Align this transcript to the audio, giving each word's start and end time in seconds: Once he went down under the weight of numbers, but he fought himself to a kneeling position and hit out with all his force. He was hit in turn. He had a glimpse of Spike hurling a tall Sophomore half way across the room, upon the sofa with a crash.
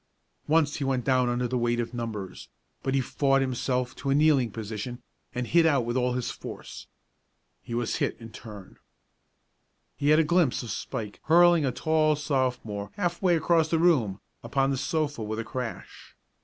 Once 0.47 0.77
he 0.77 0.83
went 0.83 1.05
down 1.05 1.29
under 1.29 1.47
the 1.47 1.59
weight 1.59 1.79
of 1.79 1.93
numbers, 1.93 2.49
but 2.81 2.95
he 2.95 3.01
fought 3.01 3.39
himself 3.39 3.95
to 3.95 4.09
a 4.09 4.15
kneeling 4.15 4.49
position 4.49 5.03
and 5.35 5.45
hit 5.45 5.63
out 5.63 5.85
with 5.85 5.95
all 5.95 6.13
his 6.13 6.31
force. 6.31 6.87
He 7.61 7.75
was 7.75 7.97
hit 7.97 8.17
in 8.19 8.31
turn. 8.31 8.79
He 9.95 10.09
had 10.09 10.17
a 10.17 10.23
glimpse 10.23 10.63
of 10.63 10.71
Spike 10.71 11.19
hurling 11.25 11.65
a 11.67 11.71
tall 11.71 12.15
Sophomore 12.15 12.89
half 12.95 13.21
way 13.21 13.35
across 13.35 13.67
the 13.67 13.77
room, 13.77 14.19
upon 14.43 14.71
the 14.71 14.75
sofa 14.77 15.21
with 15.21 15.37
a 15.37 15.43
crash. 15.45 16.15